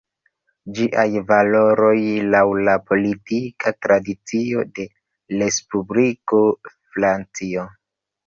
Ĝiaj 0.77 1.03
valoroj, 1.31 1.91
laŭ 2.35 2.41
la 2.69 2.73
politika 2.91 3.73
tradicio 3.85 4.65
de 4.79 4.87
respublika 5.43 6.41
Francio. 6.95 7.67